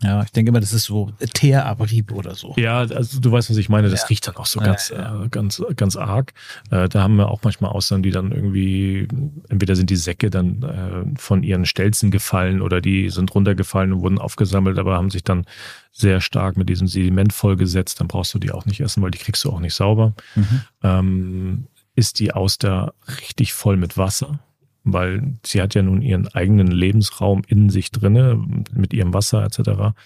[0.02, 2.54] ja, ich denke immer, das ist so Teerabrieb oder so.
[2.58, 3.88] Ja, also du weißt, was ich meine.
[3.88, 4.06] Das ja.
[4.08, 5.24] riecht dann auch so ganz, ja.
[5.24, 6.34] Äh, ganz, ganz arg.
[6.70, 9.08] Äh, da haben wir auch manchmal Aussagen, die dann irgendwie,
[9.48, 14.02] entweder sind die Säcke dann äh, von ihren Stelzen gefallen oder die sind runtergefallen und
[14.02, 15.46] wurden aufgesammelt, aber haben sich dann
[15.92, 17.98] sehr stark mit diesem Sediment vollgesetzt.
[17.98, 20.14] Dann brauchst du die auch nicht essen, weil die kriegst du auch nicht sauber.
[20.34, 20.60] Mhm.
[20.82, 24.40] Ähm, ist die Auster richtig voll mit Wasser?
[24.86, 28.40] Weil sie hat ja nun ihren eigenen Lebensraum in sich drinne
[28.72, 29.96] mit ihrem Wasser etc.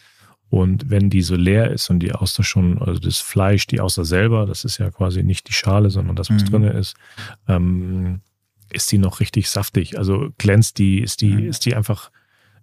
[0.48, 4.06] Und wenn die so leer ist und die Auster schon, also das Fleisch, die Auster
[4.06, 6.48] selber, das ist ja quasi nicht die Schale, sondern das, was mhm.
[6.48, 6.96] drinne ist,
[7.46, 8.20] ähm,
[8.72, 9.98] ist die noch richtig saftig.
[9.98, 11.48] Also glänzt die, ist die, mhm.
[11.48, 12.10] ist die einfach,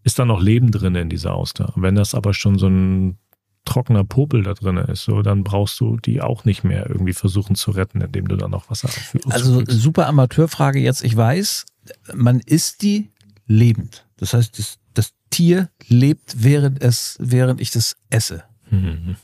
[0.03, 1.71] ist da noch Leben drin in dieser Auster.
[1.75, 3.19] Wenn das aber schon so ein
[3.67, 7.55] trockener Popel da drin ist, so dann brauchst du die auch nicht mehr irgendwie versuchen
[7.55, 9.31] zu retten, indem du dann noch Wasser auffüllst.
[9.31, 11.03] Also super Amateurfrage jetzt.
[11.03, 11.65] Ich weiß,
[12.13, 13.09] man isst die
[13.45, 14.05] lebend.
[14.17, 18.43] Das heißt, das, das Tier lebt, während es, während ich das esse.
[18.69, 19.17] Mhm.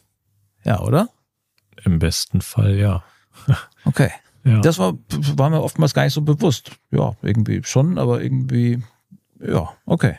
[0.63, 1.09] Ja, oder?
[1.83, 3.03] Im besten Fall ja.
[3.85, 4.11] okay.
[4.43, 4.59] Ja.
[4.59, 4.93] Das war,
[5.35, 6.71] war mir oftmals gar nicht so bewusst.
[6.91, 8.83] Ja, irgendwie schon, aber irgendwie,
[9.39, 10.17] ja, okay.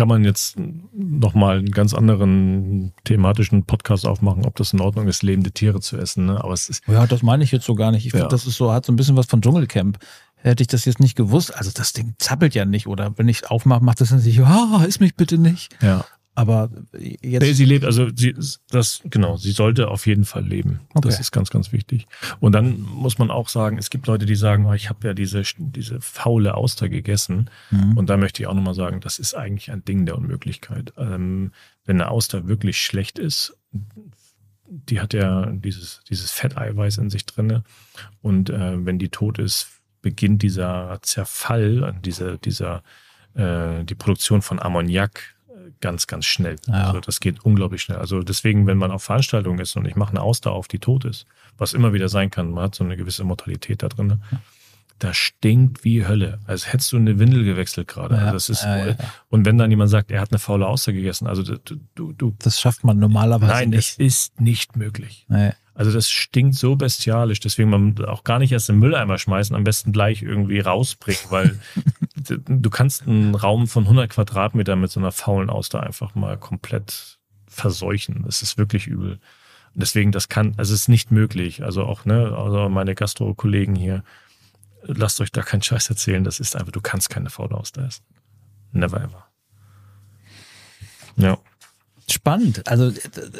[0.00, 0.56] Kann man jetzt
[0.94, 5.98] nochmal einen ganz anderen thematischen Podcast aufmachen, ob das in Ordnung ist, lebende Tiere zu
[5.98, 6.24] essen.
[6.24, 6.42] Ne?
[6.42, 6.82] Aber es ist.
[6.88, 8.06] Ja, das meine ich jetzt so gar nicht.
[8.06, 8.20] Ich ja.
[8.20, 9.98] finde, das ist so, hat so ein bisschen was von Dschungelcamp
[10.36, 11.54] hätte ich das jetzt nicht gewusst.
[11.54, 14.82] Also das Ding zappelt ja nicht oder wenn ich aufmache, macht das dann sich, ah,
[14.88, 15.76] ist mich bitte nicht.
[15.82, 16.06] Ja.
[16.34, 17.42] Aber jetzt.
[17.42, 18.34] Nee, sie lebt, also sie,
[18.70, 20.80] das, genau, sie sollte auf jeden Fall leben.
[20.94, 21.08] Okay.
[21.08, 22.06] Das ist ganz, ganz wichtig.
[22.38, 25.14] Und dann muss man auch sagen, es gibt Leute, die sagen, oh, ich habe ja
[25.14, 27.50] diese, diese faule Auster gegessen.
[27.70, 27.96] Mhm.
[27.96, 30.92] Und da möchte ich auch nochmal sagen, das ist eigentlich ein Ding der Unmöglichkeit.
[30.96, 31.52] Ähm,
[31.84, 33.56] wenn eine Auster wirklich schlecht ist,
[34.70, 37.64] die hat ja dieses, dieses Fetteiweiß in sich drinne.
[38.22, 39.68] Und äh, wenn die tot ist,
[40.00, 42.82] beginnt dieser Zerfall, diese, dieser,
[43.34, 45.34] äh, die Produktion von Ammoniak
[45.80, 46.56] ganz, ganz schnell.
[46.66, 46.88] Ja.
[46.88, 47.98] Also das geht unglaublich schnell.
[47.98, 51.04] Also deswegen, wenn man auf Veranstaltungen ist und ich mache eine Ausdauer auf, die tot
[51.04, 51.26] ist,
[51.58, 54.40] was immer wieder sein kann, man hat so eine gewisse Mortalität da drin, ja.
[54.98, 56.38] das stinkt wie Hölle.
[56.46, 58.16] Als hättest du eine Windel gewechselt gerade.
[58.16, 58.94] Ja, also das ist, ja,
[59.28, 62.34] Und wenn dann jemand sagt, er hat eine faule Auster gegessen, also du, du, du
[62.38, 63.98] Das schafft man normalerweise nein, nicht.
[63.98, 65.26] Nein, das ist nicht möglich.
[65.28, 65.52] Nee.
[65.80, 69.64] Also das stinkt so bestialisch, deswegen man auch gar nicht erst im Mülleimer schmeißen, am
[69.64, 71.58] besten gleich irgendwie rausbringen, weil
[72.38, 77.18] du kannst einen Raum von 100 Quadratmeter mit so einer faulen Auster einfach mal komplett
[77.46, 78.22] verseuchen.
[78.24, 79.18] Das ist wirklich übel.
[79.74, 81.62] Deswegen, das kann, also es ist nicht möglich.
[81.62, 84.02] Also auch, ne, also meine Gastro-Kollegen hier,
[84.82, 86.24] lasst euch da keinen Scheiß erzählen.
[86.24, 88.04] Das ist einfach, du kannst keine faule Auster essen.
[88.72, 89.26] Never ever.
[91.16, 91.38] Ja.
[92.08, 92.66] Spannend.
[92.68, 92.92] Also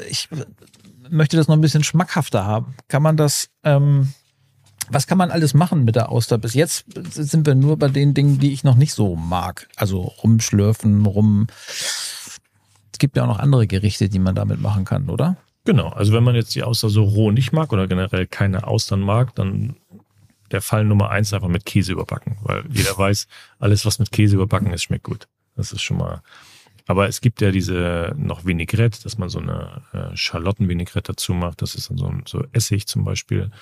[0.09, 0.29] ich
[1.09, 2.75] möchte das noch ein bisschen schmackhafter haben.
[2.89, 4.13] Kann man das, ähm,
[4.91, 6.39] was kann man alles machen mit der Auster?
[6.39, 9.69] Bis jetzt sind wir nur bei den Dingen, die ich noch nicht so mag.
[9.77, 11.47] Also rumschlürfen, rum.
[12.93, 15.37] Es gibt ja auch noch andere Gerichte, die man damit machen kann, oder?
[15.65, 15.89] Genau.
[15.89, 19.35] Also wenn man jetzt die Auster so roh nicht mag oder generell keine Austern mag,
[19.35, 19.77] dann
[20.51, 24.35] der Fall Nummer eins einfach mit Käse überbacken, weil jeder weiß, alles, was mit Käse
[24.35, 25.29] überbacken ist, schmeckt gut.
[25.55, 26.23] Das ist schon mal
[26.91, 31.63] aber es gibt ja diese noch Vinaigrette, dass man so eine äh, Schalottenvinaigrette dazu macht.
[31.63, 33.53] Das ist dann so, so Essig zum Beispiel.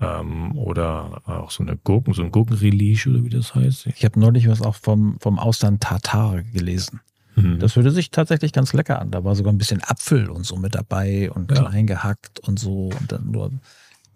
[0.00, 3.86] Ähm, oder auch so eine Gurken, so ein Gurkenrelige oder wie das heißt.
[3.86, 7.00] Ich habe neulich was auch vom, vom Austern Tartar gelesen.
[7.36, 7.58] Mhm.
[7.58, 9.10] Das hörte sich tatsächlich ganz lecker an.
[9.10, 11.64] Da war sogar ein bisschen Apfel und so mit dabei und ja.
[11.64, 13.50] klein gehackt und so und dann nur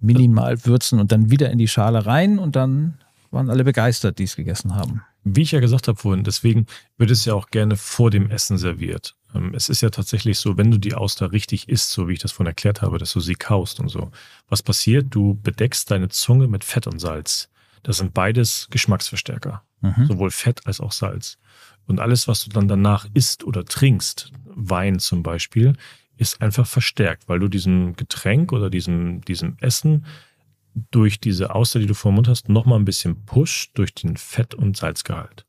[0.01, 2.95] minimal würzen und dann wieder in die Schale rein und dann
[3.31, 6.67] waren alle begeistert, die es gegessen haben wie ich ja gesagt habe vorhin, deswegen
[6.99, 9.17] wird es ja auch gerne vor dem Essen serviert.
[9.35, 12.19] Ähm, es ist ja tatsächlich so, wenn du die Auster richtig isst, so wie ich
[12.19, 14.11] das vorhin erklärt habe, dass du sie kaust und so.
[14.49, 15.07] Was passiert?
[15.11, 17.49] Du bedeckst deine Zunge mit Fett und Salz.
[17.83, 19.63] Das sind beides Geschmacksverstärker.
[19.81, 20.07] Mhm.
[20.07, 21.39] Sowohl Fett als auch Salz.
[21.87, 25.75] Und alles, was du dann danach isst oder trinkst, Wein zum Beispiel,
[26.17, 30.07] ist einfach verstärkt, weil du diesem Getränk oder diesem, diesem Essen
[30.91, 34.17] durch diese Auster, die du vor dem Mund hast, nochmal ein bisschen pusht durch den
[34.17, 35.47] Fett- und Salzgehalt.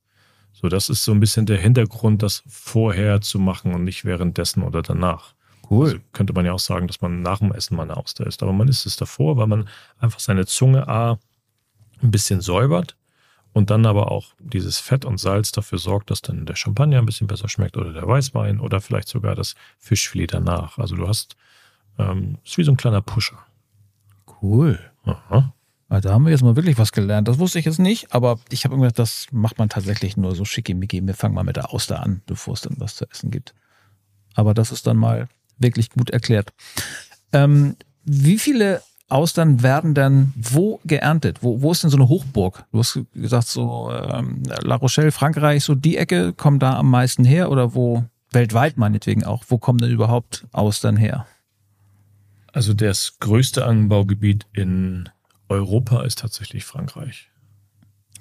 [0.53, 4.63] So, das ist so ein bisschen der Hintergrund, das vorher zu machen und nicht währenddessen
[4.63, 5.33] oder danach.
[5.69, 5.85] Cool.
[5.85, 8.43] Also könnte man ja auch sagen, dass man nach dem Essen mal eine Auster isst.
[8.43, 9.67] Aber man isst es davor, weil man
[9.99, 11.19] einfach seine Zunge A
[12.01, 12.95] ein bisschen säubert
[13.53, 17.05] und dann aber auch dieses Fett und Salz dafür sorgt, dass dann der Champagner ein
[17.05, 20.77] bisschen besser schmeckt oder der Weißwein oder vielleicht sogar das Fischfilet danach.
[20.77, 21.35] Also du hast,
[21.97, 23.37] ähm, ist wie so ein kleiner Pusher.
[24.41, 24.79] Cool.
[25.05, 25.53] Aha.
[25.89, 27.27] Da haben wir jetzt mal wirklich was gelernt.
[27.27, 30.43] Das wusste ich jetzt nicht, aber ich habe gedacht, das macht man tatsächlich nur so
[30.43, 31.05] schickimicki.
[31.05, 33.53] Wir fangen mal mit der Auster an, bevor es dann was zu essen gibt.
[34.33, 36.51] Aber das ist dann mal wirklich gut erklärt.
[37.31, 41.43] Ähm, wie viele Austern werden dann wo geerntet?
[41.43, 42.65] Wo, wo ist denn so eine Hochburg?
[42.71, 47.23] Du hast gesagt, so ähm, La Rochelle, Frankreich, so die Ecke kommen da am meisten
[47.23, 49.43] her oder wo weltweit meinetwegen auch?
[49.47, 51.27] Wo kommen denn überhaupt Austern her?
[52.55, 55.09] Also das größte Anbaugebiet in
[55.49, 57.29] Europa ist tatsächlich Frankreich.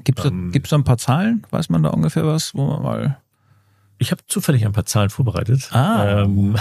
[0.03, 1.47] Gibt es ähm, da ein paar Zahlen?
[1.51, 3.19] Weiß man da ungefähr was, wo man mal.
[3.99, 5.73] Ich habe zufällig ein paar Zahlen vorbereitet.
[5.73, 6.23] Ah.
[6.23, 6.57] Ähm,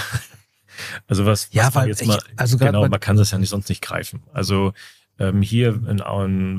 [1.07, 3.49] also was, ja, was weil jetzt mal, ich, also genau, man kann das ja nicht
[3.49, 4.21] sonst nicht greifen.
[4.33, 4.73] Also
[5.17, 5.99] ähm, hier, in,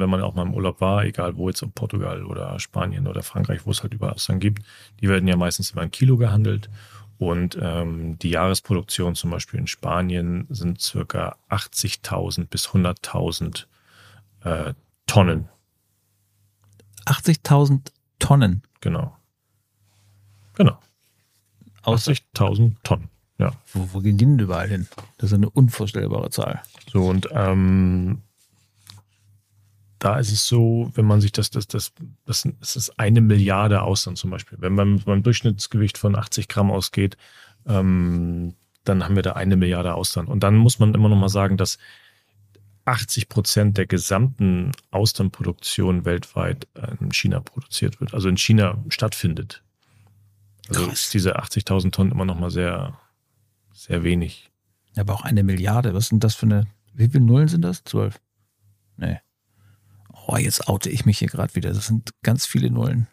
[0.01, 3.23] wenn man auch mal im Urlaub war, egal wo jetzt in Portugal oder Spanien oder
[3.23, 4.65] Frankreich, wo es halt überall dann gibt,
[5.01, 6.71] die werden ja meistens immer ein Kilo gehandelt.
[7.19, 13.67] Und ähm, die Jahresproduktion zum Beispiel in Spanien sind circa 80.000 bis 100.000
[14.45, 14.75] äh,
[15.07, 15.49] Tonnen.
[17.07, 18.63] 80.000 Tonnen?
[18.81, 19.17] Genau.
[20.55, 20.79] Genau.
[21.85, 23.53] 80.000 Tonnen, ja.
[23.73, 24.89] Wo, wo gehen die denn überall hin?
[25.19, 26.63] Das ist eine unvorstellbare Zahl.
[26.91, 28.23] So, und ähm,
[29.99, 31.93] da ist es so, wenn man sich das, das, das,
[32.27, 34.59] das, das ist eine Milliarde Austern zum Beispiel.
[34.61, 37.17] Wenn man beim Durchschnittsgewicht von 80 Gramm ausgeht,
[37.67, 38.55] ähm,
[38.85, 40.27] dann haben wir da eine Milliarde Austern.
[40.27, 41.79] Und dann muss man immer noch mal sagen, dass
[42.85, 46.69] 80 Prozent der gesamten Austernproduktion weltweit
[47.01, 49.63] in China produziert wird, also in China stattfindet.
[50.69, 51.05] Also Krass.
[51.05, 52.99] ist diese 80.000 Tonnen immer noch mal sehr,
[53.73, 54.51] sehr wenig.
[54.97, 57.85] Aber auch eine Milliarde, was sind das für eine, wie viele Nullen sind das?
[57.85, 58.21] Zwölf?
[58.99, 59.19] Nee
[60.27, 61.73] oh, jetzt oute ich mich hier gerade wieder.
[61.73, 63.07] Das sind ganz viele Nullen.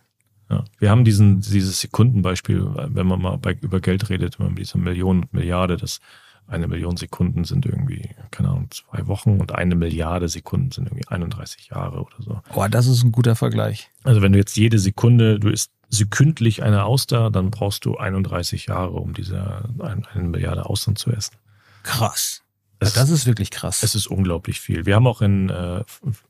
[0.50, 0.65] Ja.
[0.80, 4.78] Wir haben diesen, dieses Sekundenbeispiel, wenn man mal bei, über Geld redet, wenn man diese
[4.78, 6.00] Million und Milliarde, das
[6.47, 11.08] eine Million Sekunden sind irgendwie, keine Ahnung, zwei Wochen und eine Milliarde Sekunden sind irgendwie
[11.08, 12.41] 31 Jahre oder so.
[12.54, 13.89] Oh, das ist ein guter Vergleich.
[14.04, 18.65] Also wenn du jetzt jede Sekunde, du isst sekündlich eine Auster, dann brauchst du 31
[18.65, 21.36] Jahre, um diese eine, eine Milliarde Austern zu essen.
[21.84, 22.43] Krass.
[22.82, 23.84] Es, das ist wirklich krass.
[23.84, 24.88] Es ist unglaublich viel.
[24.88, 25.84] Wir haben auch in, äh,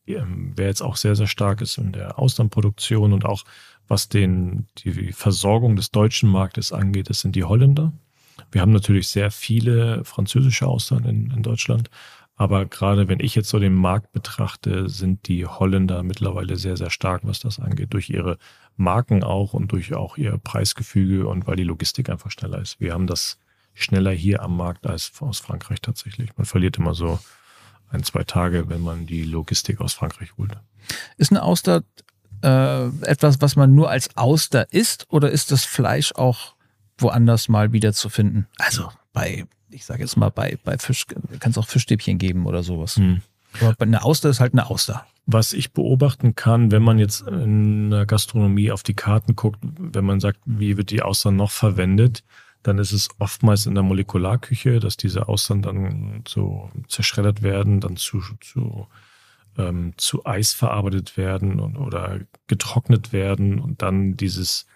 [0.06, 3.44] wer jetzt auch sehr, sehr stark ist in der Austernproduktion und auch
[3.88, 7.94] was den, die Versorgung des deutschen Marktes angeht, das sind die Holländer.
[8.52, 11.90] Wir haben natürlich sehr viele französische Austern in, in Deutschland.
[12.36, 16.90] Aber gerade wenn ich jetzt so den Markt betrachte, sind die Holländer mittlerweile sehr, sehr
[16.90, 18.38] stark, was das angeht, durch ihre
[18.76, 22.82] Marken auch und durch auch ihr Preisgefüge und weil die Logistik einfach schneller ist.
[22.82, 23.40] Wir haben das
[23.74, 26.36] schneller hier am Markt als aus Frankreich tatsächlich.
[26.38, 27.20] Man verliert immer so
[27.90, 30.58] ein, zwei Tage, wenn man die Logistik aus Frankreich holt.
[31.18, 31.84] Ist eine Auster
[32.44, 36.56] äh, etwas, was man nur als Auster isst oder ist das Fleisch auch
[36.98, 38.48] woanders mal wieder zu finden?
[38.58, 41.06] Also bei, ich sage jetzt mal, bei, bei Fisch
[41.40, 42.98] kann es auch Fischstäbchen geben oder sowas.
[42.98, 43.22] Hm.
[43.60, 45.06] Aber eine Auster ist halt eine Auster.
[45.26, 50.06] Was ich beobachten kann, wenn man jetzt in der Gastronomie auf die Karten guckt, wenn
[50.06, 52.24] man sagt, wie wird die Austern noch verwendet,
[52.63, 57.97] dann ist es oftmals in der Molekularküche, dass diese Austern dann so zerschreddert werden, dann
[57.97, 58.88] zu, zu,
[59.58, 64.67] ähm, zu Eis verarbeitet werden und, oder getrocknet werden und dann dieses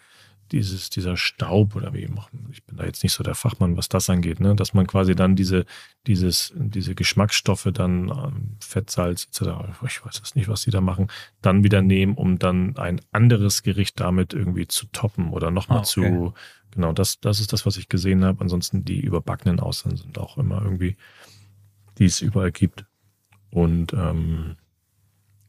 [0.55, 2.47] dieses, dieser Staub oder wie machen.
[2.49, 4.55] Ich bin da jetzt nicht so der Fachmann, was das angeht, ne?
[4.55, 5.65] dass man quasi dann diese,
[6.07, 9.49] dieses, diese Geschmacksstoffe dann, ähm, Fett, Salz etc.,
[9.85, 11.07] ich weiß das nicht, was die da machen,
[11.41, 15.81] dann wieder nehmen, um dann ein anderes Gericht damit irgendwie zu toppen oder nochmal ah,
[15.81, 15.89] okay.
[15.89, 16.33] zu,
[16.71, 18.39] genau, das, das ist das, was ich gesehen habe.
[18.39, 20.95] Ansonsten die überbackenen Austern sind auch immer irgendwie,
[21.97, 22.85] die es überall gibt.
[23.51, 24.55] Und ähm,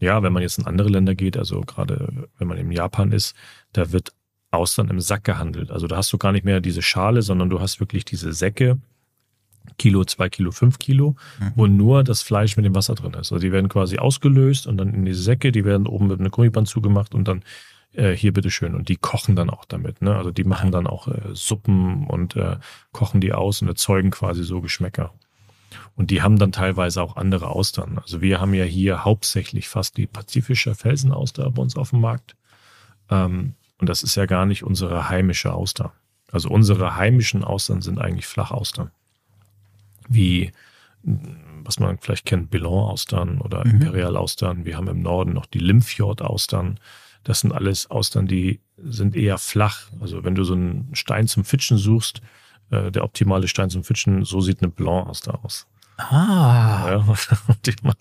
[0.01, 3.37] ja, wenn man jetzt in andere Länder geht, also gerade wenn man in Japan ist,
[3.73, 4.13] da wird
[4.57, 5.71] Austern im Sack gehandelt.
[5.71, 8.79] Also da hast du gar nicht mehr diese Schale, sondern du hast wirklich diese Säcke,
[9.79, 11.53] Kilo, zwei Kilo, fünf Kilo, mhm.
[11.55, 13.33] wo nur das Fleisch mit dem Wasser drin ist.
[13.33, 16.31] Also die werden quasi ausgelöst und dann in diese Säcke, die werden oben mit einem
[16.31, 17.43] Gummiband zugemacht und dann
[17.93, 18.75] äh, hier bitteschön.
[18.75, 20.03] Und die kochen dann auch damit.
[20.03, 20.15] Ne?
[20.15, 22.57] Also die machen dann auch äh, Suppen und äh,
[22.93, 25.13] kochen die aus und erzeugen quasi so Geschmäcker.
[25.95, 27.99] Und die haben dann teilweise auch andere Austern.
[27.99, 32.37] Also wir haben ja hier hauptsächlich fast die pazifische Felsenauster bei uns auf dem Markt.
[33.11, 35.93] Ähm, und das ist ja gar nicht unsere heimische Auster.
[36.33, 38.91] Also unsere heimischen Austern sind eigentlich Flachaustern.
[40.09, 40.53] Wie,
[41.03, 43.73] was man vielleicht kennt, Billon-Austern oder mhm.
[43.73, 44.65] Imperial-Austern.
[44.65, 46.81] Wir haben im Norden noch die Limfjord-Austern.
[47.25, 49.89] Das sind alles Austern, die sind eher flach.
[50.01, 52.23] Also wenn du so einen Stein zum Fitschen suchst,
[52.71, 55.67] äh, der optimale Stein zum Fitschen, so sieht eine Blanc-Auster aus.
[55.99, 56.87] Ah.
[56.89, 56.97] Ja,
[57.47, 57.97] um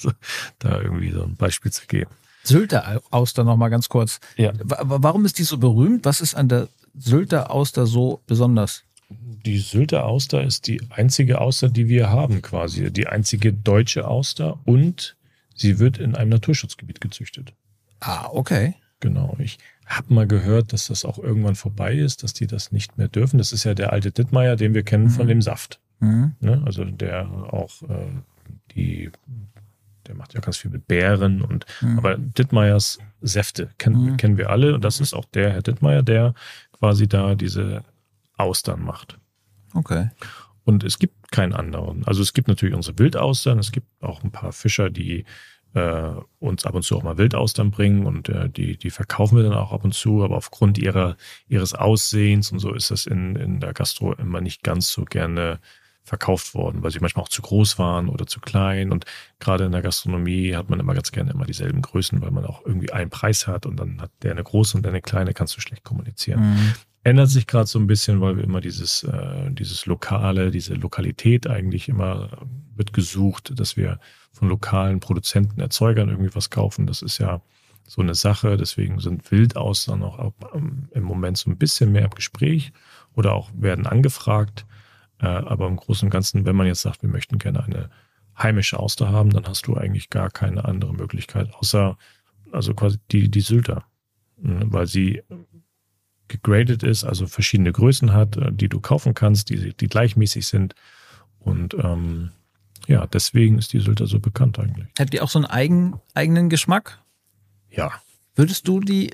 [0.59, 2.11] da irgendwie so ein Beispiel zu geben.
[2.45, 4.19] Sylter Auster noch mal ganz kurz.
[4.37, 4.53] Ja.
[4.63, 6.05] Warum ist die so berühmt?
[6.05, 8.83] Was ist an der Sylter Auster so besonders?
[9.09, 12.91] Die Sylter Auster ist die einzige Auster, die wir haben quasi.
[12.91, 15.15] Die einzige deutsche Auster und
[15.53, 17.53] sie wird in einem Naturschutzgebiet gezüchtet.
[17.99, 18.75] Ah, okay.
[18.99, 19.35] Genau.
[19.39, 23.07] Ich habe mal gehört, dass das auch irgendwann vorbei ist, dass die das nicht mehr
[23.07, 23.37] dürfen.
[23.37, 25.11] Das ist ja der alte Dittmeier, den wir kennen mhm.
[25.11, 25.79] von dem Saft.
[25.99, 26.35] Mhm.
[26.39, 26.63] Ne?
[26.65, 28.07] Also der auch äh,
[28.75, 29.11] die
[30.07, 31.97] der macht ja ganz viel mit Bären und mhm.
[31.97, 34.17] aber Dittmeiers Säfte kennen, mhm.
[34.17, 36.33] kennen wir alle und das ist auch der Herr Dittmeier, der
[36.71, 37.83] quasi da diese
[38.37, 39.17] Austern macht.
[39.73, 40.09] Okay.
[40.63, 42.05] Und es gibt keinen anderen.
[42.05, 45.25] Also es gibt natürlich unsere Wildaustern, es gibt auch ein paar Fischer, die
[45.75, 49.43] äh, uns ab und zu auch mal Wildaustern bringen und äh, die, die verkaufen wir
[49.43, 53.35] dann auch ab und zu, aber aufgrund ihrer, ihres Aussehens und so ist das in,
[53.35, 55.59] in der Gastro immer nicht ganz so gerne
[56.05, 58.91] verkauft worden, weil sie manchmal auch zu groß waren oder zu klein.
[58.91, 59.05] Und
[59.39, 62.63] gerade in der Gastronomie hat man immer ganz gerne immer dieselben Größen, weil man auch
[62.63, 65.57] irgendwie einen Preis hat und dann hat der eine große und der eine kleine, kannst
[65.57, 66.41] du schlecht kommunizieren.
[66.41, 66.73] Mhm.
[67.03, 71.47] Ändert sich gerade so ein bisschen, weil wir immer dieses, äh, dieses Lokale, diese Lokalität
[71.47, 72.29] eigentlich immer
[72.75, 73.99] wird gesucht, dass wir
[74.31, 76.85] von lokalen Produzenten, Erzeugern irgendwie was kaufen.
[76.85, 77.41] Das ist ja
[77.87, 78.57] so eine Sache.
[78.57, 82.73] Deswegen sind Wildaustern auch im Moment so ein bisschen mehr im Gespräch
[83.15, 84.65] oder auch werden angefragt.
[85.19, 87.89] Äh, aber im Großen und Ganzen, wenn man jetzt sagt, wir möchten gerne eine
[88.37, 91.97] heimische Auster haben, dann hast du eigentlich gar keine andere Möglichkeit, außer
[92.51, 93.85] also quasi die, die Sylter.
[94.37, 95.21] Ne, weil sie
[96.27, 100.75] gegradet ist, also verschiedene Größen hat, äh, die du kaufen kannst, die, die gleichmäßig sind.
[101.39, 102.31] Und ähm,
[102.87, 104.87] ja, deswegen ist die Sylter so bekannt eigentlich.
[104.99, 107.01] Hat die auch so einen eigen, eigenen Geschmack?
[107.69, 107.91] Ja.
[108.35, 109.11] Würdest du die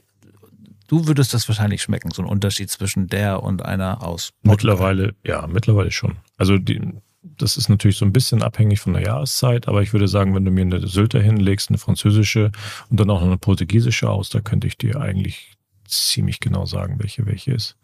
[0.92, 4.76] Du würdest das wahrscheinlich schmecken, so ein Unterschied zwischen der und einer aus Portugal.
[4.76, 6.18] Mittlerweile, ja, mittlerweile schon.
[6.36, 6.82] Also die,
[7.22, 10.44] das ist natürlich so ein bisschen abhängig von der Jahreszeit, aber ich würde sagen, wenn
[10.44, 12.52] du mir eine Sylter hinlegst, eine französische
[12.90, 15.54] und dann auch noch eine portugiesische aus, da könnte ich dir eigentlich
[15.86, 17.78] ziemlich genau sagen, welche welche ist.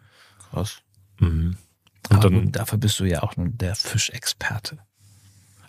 [0.51, 0.81] Krass.
[1.21, 1.55] Mhm.
[2.09, 4.79] Und aber dann, dafür bist du ja auch der Fischexperte.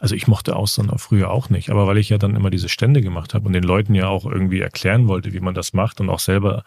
[0.00, 2.68] Also ich mochte Austern auch früher auch nicht, aber weil ich ja dann immer diese
[2.68, 6.00] Stände gemacht habe und den Leuten ja auch irgendwie erklären wollte, wie man das macht
[6.00, 6.64] und auch selber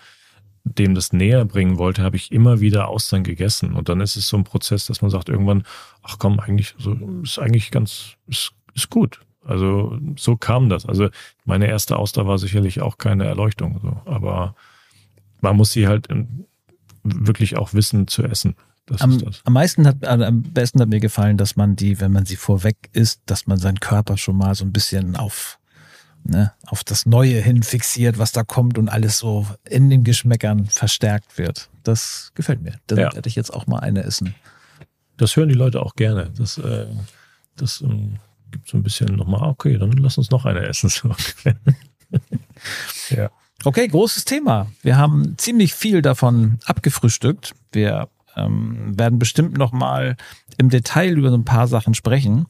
[0.63, 3.73] dem das näher bringen wollte, habe ich immer wieder Austern gegessen.
[3.73, 5.63] Und dann ist es so ein Prozess, dass man sagt irgendwann,
[6.03, 9.21] ach komm, eigentlich so ist eigentlich ganz ist, ist gut.
[9.43, 10.85] Also so kam das.
[10.85, 11.09] Also
[11.45, 14.01] meine erste Auster war sicherlich auch keine Erleuchtung, so.
[14.05, 14.55] aber
[15.41, 16.07] man muss sie halt
[17.03, 18.55] wirklich auch wissen zu essen.
[18.85, 22.11] Das am, am meisten hat, also am besten hat mir gefallen, dass man die, wenn
[22.11, 25.59] man sie vorweg isst, dass man seinen Körper schon mal so ein bisschen auf
[26.23, 30.65] ne, auf das Neue hin fixiert, was da kommt und alles so in den Geschmäckern
[30.65, 31.69] verstärkt wird.
[31.83, 32.73] Das gefällt mir.
[32.87, 33.13] Da ja.
[33.13, 34.35] werde ich jetzt auch mal eine essen.
[35.17, 36.31] Das hören die Leute auch gerne.
[36.37, 36.87] Das, äh,
[37.55, 38.17] das ähm,
[38.51, 40.91] gibt so ein bisschen nochmal, okay, dann lass uns noch eine essen.
[43.09, 43.29] Ja.
[43.63, 44.67] Okay, großes Thema.
[44.81, 47.53] Wir haben ziemlich viel davon abgefrühstückt.
[47.71, 50.17] Wir ähm, werden bestimmt nochmal
[50.57, 52.47] im Detail über so ein paar Sachen sprechen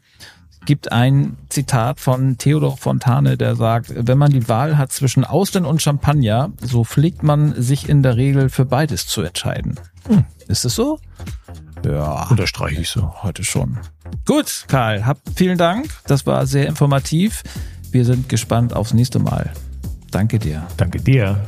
[0.66, 5.66] gibt ein Zitat von Theodor Fontane, der sagt, wenn man die Wahl hat zwischen Austern
[5.66, 9.80] und Champagner, so pflegt man sich in der Regel für beides zu entscheiden.
[10.08, 10.26] Hm.
[10.48, 11.00] Ist es so?
[11.86, 12.28] Ja.
[12.30, 13.12] Unterstreiche ich so.
[13.24, 13.78] Heute schon.
[14.26, 15.90] Gut, Karl, hab vielen Dank.
[16.06, 17.44] Das war sehr informativ.
[17.92, 19.52] Wir sind gespannt aufs nächste Mal.
[20.12, 20.68] Danke dir.
[20.78, 21.42] Danke dir.